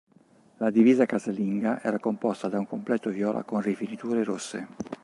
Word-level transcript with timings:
La 0.57 0.71
divisa 0.71 1.05
casalinga 1.05 1.79
era 1.83 1.99
composta 1.99 2.47
da 2.47 2.57
un 2.57 2.65
completo 2.65 3.11
viola 3.11 3.43
con 3.43 3.61
rifiniture 3.61 4.23
rosse. 4.23 4.67